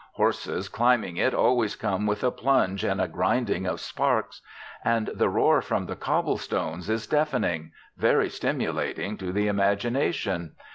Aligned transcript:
Horses 0.13 0.67
climbing 0.67 1.17
it 1.17 1.31
always 1.31 1.75
come 1.75 2.07
with 2.07 2.23
a 2.23 2.31
plunge 2.31 2.83
and 2.83 2.99
a 2.99 3.07
grinding 3.07 3.67
of 3.67 3.79
sparks. 3.79 4.41
And 4.83 5.11
the 5.13 5.29
roar 5.29 5.61
from 5.61 5.85
the 5.85 5.95
cobble 5.95 6.37
stones 6.39 6.89
is 6.89 7.05
deafening, 7.05 7.71
very 7.97 8.31
stimulating 8.31 9.15
to 9.17 9.31
the 9.31 9.47
imagination. 9.47 10.53